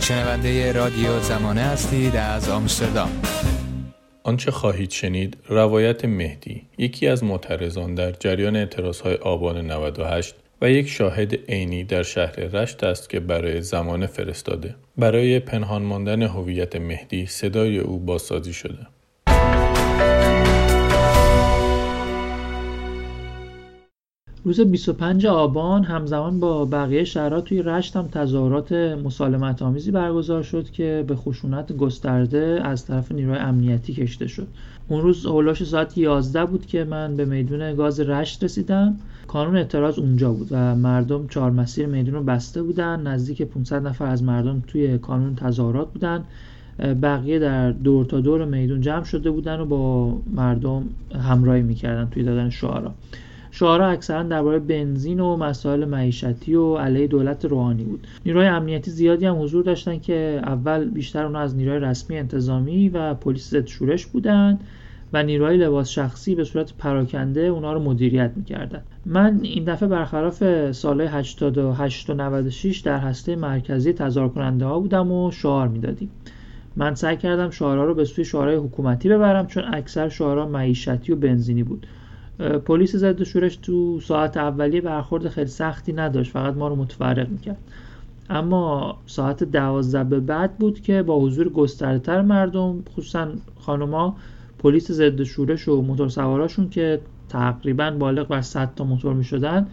[0.00, 3.22] شنونده رادیو زمانه هستید از آمستردام.
[4.24, 10.88] آنچه خواهید شنید روایت مهدی یکی از معترضان در جریان اعتراضهای آبان 98 و یک
[10.88, 14.74] شاهد عینی در شهر رشت است که برای زمانه فرستاده.
[14.96, 18.86] برای پنهان ماندن هویت مهدی صدای او بازسازی شده.
[24.44, 30.70] روز 25 آبان همزمان با بقیه شهرها توی رشت هم تظاهرات مسالمت آمیزی برگزار شد
[30.70, 34.46] که به خشونت گسترده از طرف نیروی امنیتی کشته شد.
[34.88, 38.96] اون روز هولاش ساعت 11 بود که من به میدون گاز رشت رسیدم.
[39.28, 43.00] کانون اعتراض اونجا بود و مردم چهار مسیر میدون رو بسته بودن.
[43.00, 46.24] نزدیک 500 نفر از مردم توی کانون تظاهرات بودن.
[47.02, 50.84] بقیه در دور تا دور میدون جمع شده بودن و با مردم
[51.14, 52.94] همراهی می‌کردن توی دادن شعارا.
[53.54, 58.06] شعارا اکثرا درباره بنزین و مسائل معیشتی و علیه دولت روحانی بود.
[58.26, 63.14] نیروهای امنیتی زیادی هم حضور داشتن که اول بیشتر اونها از نیروهای رسمی انتظامی و
[63.14, 64.58] پلیس ضد شورش بودن
[65.12, 70.72] و نیروهای لباس شخصی به صورت پراکنده اونا رو مدیریت می‌کردن من این دفعه برخلاف
[70.72, 76.10] سالهای 88 و 96 در هسته مرکزی تظاهر کننده ها بودم و شعار می‌دادیم.
[76.76, 81.16] من سعی کردم شعارها رو به سوی شعارهای حکومتی ببرم چون اکثر شعارها معیشتی و
[81.16, 81.86] بنزینی بود.
[82.64, 86.30] پلیس ضد شورش تو ساعت اولیه برخورد خیلی سختی نداشت.
[86.30, 87.58] فقط ما رو متفرق می‌کرد.
[88.30, 93.28] اما ساعت دوازده به بعد بود که با حضور گسترده مردم خصوصا
[93.60, 94.16] خانوما
[94.58, 99.66] پلیس ضد شورش و موتور سواراشون که تقریبا بالغ بر 100 تا موتور می شدن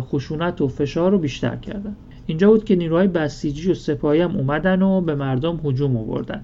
[0.00, 1.96] خشونت و فشار رو بیشتر کردن.
[2.26, 6.42] اینجا بود که نیروهای بسیجی و سپاهی هم اومدن و به مردم هجوم آوردن.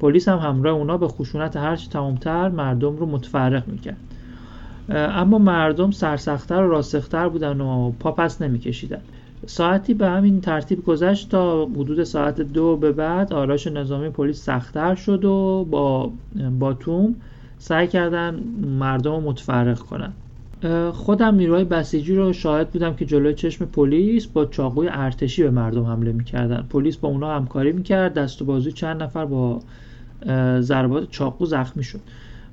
[0.00, 3.96] پلیس هم همراه اونا به خشونت هرچی تمامتر مردم رو متفرق می‌کرد.
[4.88, 9.00] اما مردم سرسختتر و راستختر بودن و پا پس نمیکشیدن.
[9.46, 14.94] ساعتی به همین ترتیب گذشت تا حدود ساعت دو به بعد آراش نظامی پلیس سختتر
[14.94, 16.12] شد و با
[16.58, 17.14] باتوم
[17.58, 18.42] سعی کردن
[18.78, 20.12] مردم رو متفرق کنن.
[20.92, 25.84] خودم نیروهای بسیجی رو شاهد بودم که جلوی چشم پلیس با چاقوی ارتشی به مردم
[25.84, 26.66] حمله می‌کردن.
[26.70, 29.60] پلیس با اونا همکاری می‌کرد دست و بازوی چند نفر با
[30.60, 32.00] ضربات چاقو زخمی شد.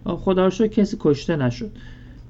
[0.05, 1.71] خدا رو کسی کشته نشد.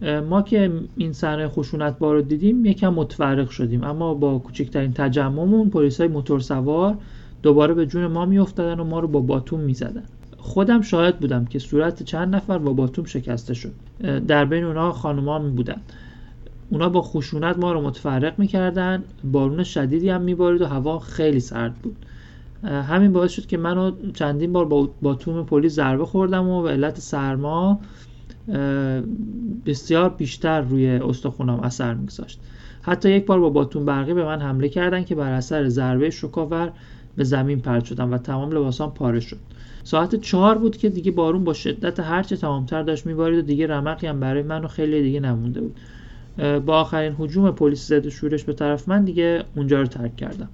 [0.01, 3.83] ما که این صحنه خشونت بار رو دیدیم یکم متفرق شدیم.
[3.83, 6.97] اما با کوچکترین تجمعمون پلیسای موتور سوار
[7.43, 10.03] دوباره به جون ما میافتادن و ما رو با باتوم می‌زدن.
[10.37, 13.71] خودم شاهد بودم که صورت چند نفر با باتوم شکسته شد.
[14.27, 15.81] در بین اونها خانوما می بودن.
[16.69, 19.03] اونا با خشونت ما رو متفرق می‌کردن.
[19.31, 21.95] بارون شدیدی هم میبارید و هوا خیلی سرد بود.
[22.63, 26.99] همین باعث شد که منو چندین بار با باتوم پلیس ضربه خوردم و به علت
[26.99, 27.79] سرما
[29.65, 32.39] بسیار بیشتر روی استخونام اثر میگذاشت.
[32.81, 36.71] حتی یک بار با باتون برقی به من حمله کردن که بر اثر ضربه شکاور
[37.15, 39.37] به زمین پرت شدم و تمام لباسام پاره شد.
[39.83, 44.07] ساعت چهار بود که دیگه بارون با شدت هرچه تمامتر داشت میبارید و دیگه رمقی
[44.07, 45.79] هم برای من و خیلی دیگه نمونده بود.
[46.65, 50.49] با آخرین حجوم پلیس ضد شورش به طرف من دیگه اونجا رو ترک کردم.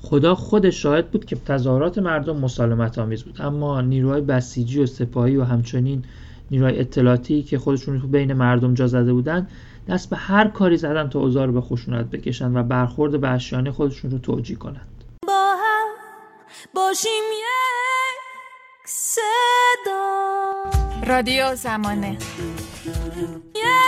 [0.00, 5.36] خدا خودش شاهد بود که تظاهرات مردم مسالمت آمیز بود اما نیروهای بسیجی و سپاهی
[5.36, 6.02] و همچنین
[6.50, 9.48] نیروهای اطلاعاتی که خودشون رو بین مردم جا زده بودن
[9.88, 13.70] دست به هر کاری زدن تا اوضاع رو به خشونت بکشن و برخورد به اشیانه
[13.70, 15.86] خودشون رو توجیه کنند با هم
[16.74, 18.20] باشیم یک
[18.84, 20.04] صدا.
[21.06, 22.18] رادیو زمانه.
[23.54, 23.83] یک